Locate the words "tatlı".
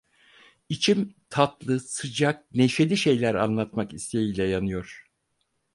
1.29-1.79